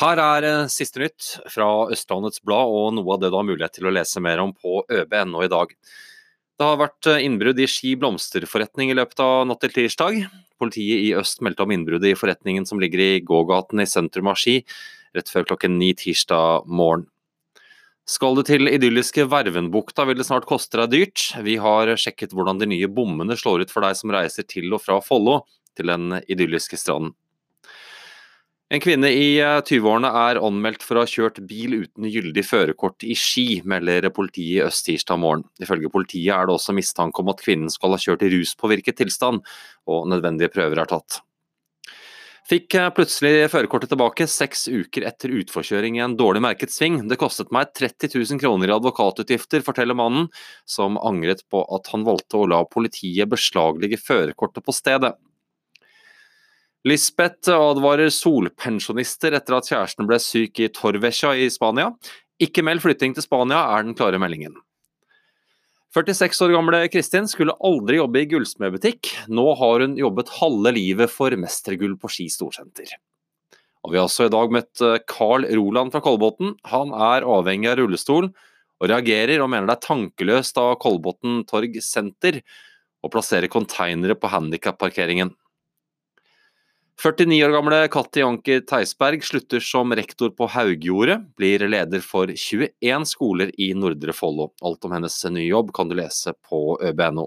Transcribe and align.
Her 0.00 0.18
er 0.18 0.44
eh, 0.48 0.70
siste 0.72 0.98
nytt 0.98 1.26
fra 1.52 1.68
Østlandets 1.94 2.42
Blad 2.42 2.72
og 2.74 2.96
noe 2.96 3.14
av 3.14 3.20
det 3.22 3.30
du 3.30 3.36
har 3.38 3.46
mulighet 3.46 3.76
til 3.76 3.86
å 3.86 3.94
lese 3.94 4.22
mer 4.22 4.42
om 4.42 4.50
på 4.50 4.82
øb.no 4.90 5.44
i 5.44 5.50
dag. 5.52 5.70
Det 6.58 6.66
har 6.66 6.80
vært 6.80 7.10
eh, 7.12 7.22
innbrudd 7.26 7.62
i 7.62 7.68
Ski 7.70 7.94
blomsterforretning 8.00 8.90
i 8.90 8.98
løpet 8.98 9.22
av 9.22 9.44
natt 9.46 9.62
til 9.62 9.74
tirsdag. 9.76 10.24
Politiet 10.58 11.06
i 11.06 11.14
øst 11.18 11.42
meldte 11.46 11.62
om 11.62 11.74
innbruddet 11.74 12.10
i 12.10 12.18
forretningen 12.18 12.66
som 12.66 12.82
ligger 12.82 13.04
i 13.04 13.22
gågaten 13.26 13.82
i 13.82 13.88
sentrum 13.90 14.32
av 14.32 14.38
Ski, 14.40 14.60
rett 15.14 15.30
før 15.30 15.46
klokken 15.52 15.78
ni 15.78 15.92
tirsdag 15.98 16.66
morgen. 16.66 17.06
Skal 18.04 18.36
du 18.36 18.42
til 18.44 18.68
idylliske 18.68 19.24
Vervenbukta 19.32 20.04
vil 20.04 20.18
det 20.18 20.26
snart 20.28 20.44
koste 20.44 20.82
deg 20.82 20.90
dyrt. 20.92 21.30
Vi 21.46 21.54
har 21.62 21.94
sjekket 21.96 22.34
hvordan 22.36 22.58
de 22.60 22.68
nye 22.74 22.90
bommene 22.90 23.38
slår 23.38 23.64
ut 23.64 23.72
for 23.72 23.86
deg 23.86 23.96
som 23.96 24.12
reiser 24.12 24.44
til 24.44 24.74
og 24.74 24.82
fra 24.84 24.98
Follo, 25.00 25.44
til 25.78 25.88
den 25.88 26.18
idylliske 26.28 26.76
stranden. 26.78 27.14
En 28.74 28.80
kvinne 28.82 29.06
i 29.06 29.26
20-årene 29.38 30.08
eh, 30.08 30.16
er 30.32 30.40
anmeldt 30.42 30.82
for 30.82 30.98
å 30.98 31.04
ha 31.04 31.10
kjørt 31.10 31.36
bil 31.46 31.76
uten 31.84 32.08
gyldig 32.10 32.42
førerkort 32.42 33.04
i 33.06 33.14
Ski, 33.14 33.60
melder 33.70 34.08
politiet 34.10 34.56
i 34.56 34.64
øst 34.64 34.88
tirsdag 34.88 35.20
morgen. 35.22 35.44
Ifølge 35.62 35.92
politiet 35.94 36.32
er 36.34 36.48
det 36.48 36.56
også 36.56 36.74
mistanke 36.74 37.22
om 37.22 37.30
at 37.30 37.44
kvinnen 37.44 37.70
skal 37.70 37.94
ha 37.94 38.00
kjørt 38.02 38.24
i 38.26 38.32
ruspåvirket 38.32 38.98
tilstand, 38.98 39.44
og 39.86 40.08
nødvendige 40.10 40.50
prøver 40.50 40.80
er 40.82 40.90
tatt. 40.90 41.20
Fikk 42.50 42.74
eh, 42.80 42.88
plutselig 42.96 43.46
førerkortet 43.52 43.92
tilbake 43.92 44.26
seks 44.32 44.66
uker 44.66 45.06
etter 45.06 45.36
utforkjøring 45.38 46.00
i 46.00 46.02
en 46.08 46.16
dårlig 46.18 46.42
merket 46.42 46.74
sving. 46.74 46.98
Det 47.06 47.20
kostet 47.20 47.54
meg 47.54 47.70
30 47.78 48.10
000 48.16 48.42
kroner 48.42 48.72
i 48.72 48.74
advokatutgifter, 48.74 49.62
forteller 49.62 49.94
mannen, 50.00 50.26
som 50.66 50.98
angret 50.98 51.46
på 51.46 51.62
at 51.78 51.92
han 51.94 52.02
valgte 52.08 52.42
å 52.42 52.50
la 52.50 52.64
politiet 52.66 53.30
beslaglegge 53.30 54.02
førerkortet 54.02 54.66
på 54.66 54.74
stedet. 54.74 55.14
Lisbeth 56.84 57.48
advarer 57.48 58.10
solpensjonister 58.12 59.32
etter 59.38 59.56
at 59.56 59.68
kjæresten 59.70 60.04
ble 60.08 60.18
syk 60.20 60.60
i 60.60 60.68
Torvesja 60.68 61.30
i 61.40 61.46
Spania. 61.48 61.94
Ikke 62.44 62.60
meld 62.66 62.82
flytting 62.84 63.14
til 63.16 63.24
Spania, 63.24 63.62
er 63.72 63.86
den 63.86 63.96
klare 63.96 64.20
meldingen. 64.20 64.58
46 65.96 66.42
år 66.44 66.52
gamle 66.52 66.82
Kristin 66.92 67.28
skulle 67.30 67.54
aldri 67.64 67.96
jobbe 68.00 68.20
i 68.20 68.28
gullsmedbutikk. 68.28 69.14
Nå 69.32 69.46
har 69.56 69.84
hun 69.84 69.94
jobbet 69.96 70.32
halve 70.42 70.72
livet 70.76 71.12
for 71.12 71.32
mestergull 71.40 71.94
på 71.96 72.10
Ski 72.12 72.26
storsenter. 72.28 72.96
Og 73.84 73.92
Vi 73.92 74.00
har 74.00 74.08
også 74.08 74.26
i 74.26 74.32
dag 74.34 74.52
møtt 74.52 74.82
eh, 74.84 75.00
Carl 75.08 75.46
Roland 75.56 75.92
fra 75.94 76.02
Kolbotn. 76.04 76.52
Han 76.72 76.92
er 76.92 77.24
avhengig 77.24 77.70
av 77.70 77.78
rullestol, 77.80 78.28
og 78.80 78.90
reagerer 78.90 79.40
og 79.40 79.48
mener 79.52 79.70
det 79.70 79.78
er 79.78 79.86
tankeløst 79.86 80.60
av 80.60 80.74
Kolbotn 80.82 81.44
Torg 81.48 81.80
senter 81.84 82.42
å 83.04 83.08
plassere 83.12 83.48
konteinere 83.52 84.16
på 84.18 84.32
handikapparkeringen. 84.32 85.32
49 87.02 87.40
år 87.44 87.50
gamle 87.50 87.78
Katti 87.90 88.22
Anker 88.22 88.60
Theisberg 88.70 89.24
slutter 89.26 89.62
som 89.64 89.92
rektor 89.98 90.30
på 90.30 90.46
Haugjordet, 90.54 91.18
blir 91.36 91.64
leder 91.66 92.02
for 92.04 92.30
21 92.30 93.08
skoler 93.10 93.50
i 93.60 93.72
Nordre 93.74 94.14
Follo. 94.14 94.52
Alt 94.62 94.86
om 94.86 94.94
hennes 94.94 95.16
nye 95.26 95.48
jobb 95.48 95.72
kan 95.74 95.90
du 95.90 95.96
lese 95.98 96.36
på 96.46 96.78
øb.no. 96.78 97.26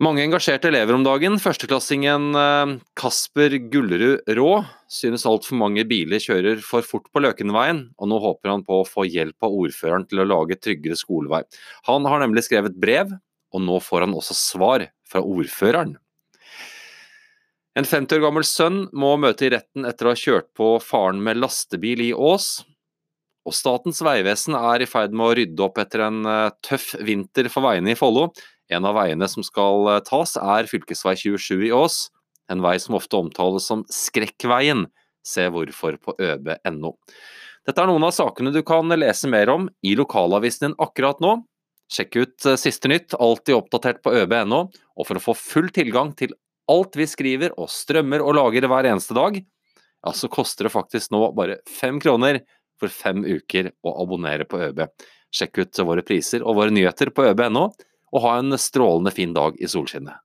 Mange 0.00 0.22
engasjerte 0.24 0.70
elever 0.70 0.96
om 0.96 1.02
dagen. 1.04 1.34
Førsteklassingen 1.42 2.30
eh, 2.38 2.70
Kasper 2.96 3.52
Gullerud 3.68 4.30
Rå 4.38 4.52
synes 4.88 5.26
altfor 5.28 5.58
mange 5.60 5.84
biler 5.84 6.22
kjører 6.22 6.62
for 6.64 6.86
fort 6.86 7.10
på 7.12 7.20
Løkenveien, 7.20 7.82
og 8.00 8.08
nå 8.08 8.20
håper 8.22 8.54
han 8.54 8.64
på 8.64 8.78
å 8.80 8.86
få 8.88 9.04
hjelp 9.10 9.44
av 9.44 9.58
ordføreren 9.66 10.06
til 10.08 10.22
å 10.22 10.28
lage 10.30 10.56
tryggere 10.56 10.96
skolevei. 10.96 11.42
Han 11.90 12.08
har 12.08 12.24
nemlig 12.24 12.46
skrevet 12.46 12.78
brev, 12.80 13.12
og 13.52 13.66
nå 13.66 13.76
får 13.84 14.06
han 14.06 14.16
også 14.16 14.38
svar 14.38 14.86
fra 15.04 15.20
ordføreren. 15.20 15.98
En 17.78 17.86
50 17.86 18.18
år 18.18 18.24
gammel 18.24 18.46
sønn 18.46 18.80
må 18.98 19.12
møte 19.22 19.46
i 19.46 19.52
retten 19.54 19.86
etter 19.86 20.08
å 20.08 20.12
ha 20.14 20.18
kjørt 20.18 20.48
på 20.58 20.72
faren 20.82 21.20
med 21.22 21.38
lastebil 21.38 22.02
i 22.02 22.10
Ås. 22.10 22.64
Og 23.46 23.54
Statens 23.56 24.02
vegvesen 24.04 24.56
er 24.58 24.82
i 24.82 24.88
ferd 24.90 25.14
med 25.14 25.26
å 25.26 25.36
rydde 25.38 25.64
opp 25.64 25.78
etter 25.80 26.02
en 26.08 26.24
eh, 26.28 26.50
tøff 26.66 26.92
vinter 27.06 27.48
for 27.52 27.64
veiene 27.64 27.94
i 27.94 27.98
Follo. 27.98 28.28
En 28.70 28.86
av 28.86 28.98
veiene 28.98 29.28
som 29.30 29.46
skal 29.46 29.86
eh, 29.94 30.00
tas 30.06 30.34
er 30.40 30.66
fv. 30.66 30.82
27 30.90 31.68
i 31.68 31.70
Ås, 31.74 32.08
en 32.50 32.62
vei 32.64 32.74
som 32.82 32.98
ofte 32.98 33.20
omtales 33.20 33.70
som 33.70 33.86
Skrekkveien. 33.90 34.88
Se 35.26 35.46
hvorfor 35.52 35.98
på 36.02 36.16
øb.no. 36.18 36.94
Dette 37.68 37.82
er 37.82 37.90
noen 37.90 38.06
av 38.08 38.14
sakene 38.16 38.52
du 38.54 38.62
kan 38.66 38.90
lese 38.98 39.28
mer 39.30 39.52
om 39.52 39.68
i 39.86 39.94
lokalavisen 39.94 40.70
din 40.70 40.78
akkurat 40.82 41.22
nå. 41.22 41.38
Sjekk 41.90 42.18
ut 42.18 42.50
eh, 42.50 42.58
siste 42.58 42.90
nytt, 42.90 43.14
alltid 43.14 43.62
oppdatert 43.62 44.02
på 44.02 44.14
øb.no, 44.24 44.64
og 44.74 45.06
for 45.06 45.22
å 45.22 45.26
få 45.30 45.38
full 45.38 45.70
tilgang 45.74 46.16
til 46.18 46.34
alt 46.70 46.96
vi 46.98 47.06
skriver 47.10 47.54
og 47.58 47.70
strømmer 47.72 48.22
og 48.24 48.36
lager 48.38 48.68
hver 48.70 48.88
eneste 48.92 49.16
dag, 49.16 49.40
ja, 49.40 50.12
så 50.16 50.30
koster 50.32 50.66
det 50.66 50.74
faktisk 50.74 51.12
nå 51.12 51.26
bare 51.36 51.60
fem 51.68 52.00
kroner 52.00 52.40
for 52.80 52.92
fem 52.92 53.24
uker 53.26 53.72
å 53.84 53.94
abonnere 54.02 54.46
på 54.48 54.62
ØB. 54.70 54.86
Sjekk 55.34 55.60
ut 55.60 55.82
våre 55.86 56.04
priser 56.06 56.42
og 56.42 56.56
våre 56.58 56.72
nyheter 56.74 57.12
på 57.14 57.28
øb.no, 57.30 57.68
og 58.10 58.24
ha 58.24 58.38
en 58.40 58.56
strålende 58.58 59.12
fin 59.14 59.34
dag 59.36 59.58
i 59.60 59.68
solskinnet. 59.70 60.16